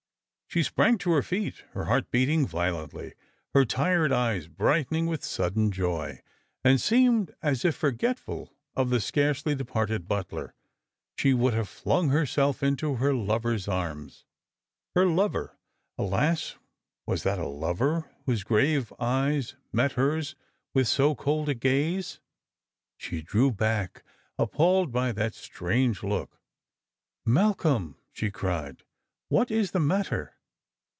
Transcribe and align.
She 0.47 0.63
sprang 0.63 0.97
to 0.97 1.11
her 1.13 1.21
feet, 1.21 1.63
her 1.71 1.85
heart 1.85 2.11
beating 2.11 2.45
violently, 2.45 3.13
her 3.53 3.63
tired 3.63 4.11
eyes 4.11 4.49
brightening 4.49 5.05
with 5.05 5.23
sudden 5.23 5.71
joy, 5.71 6.19
and 6.61 6.81
seemed 6.81 7.33
as 7.41 7.63
if, 7.63 7.73
forgetful 7.73 8.53
of 8.75 8.89
the 8.89 8.99
scarcely 8.99 9.55
departed 9.55 10.09
butler, 10.09 10.53
she 11.15 11.33
would 11.33 11.53
have 11.53 11.69
flung 11.69 12.09
herself 12.09 12.61
into 12.61 12.95
her 12.95 13.13
lover's 13.13 13.69
arms. 13.69 14.25
Her 14.93 15.05
lover! 15.05 15.57
Alas, 15.97 16.57
was 17.07 17.23
that 17.23 17.39
a 17.39 17.47
lover 17.47 18.11
whose 18.25 18.43
grave 18.43 18.91
eyes 18.99 19.55
met 19.71 19.93
hers 19.93 20.35
with 20.73 20.89
so 20.89 21.15
cold 21.15 21.47
a 21.47 21.53
gaze? 21.53 22.19
She 22.97 23.21
drew 23.21 23.51
back, 23.51 24.03
appalled 24.37 24.91
by 24.91 25.13
that 25.13 25.33
strange 25.33 26.03
look." 26.03 26.37
Malcolm!" 27.25 27.95
she 28.11 28.29
cried," 28.29 28.83
what 29.29 29.49
is 29.49 29.71
the 29.71 29.79
matter 29.79 30.35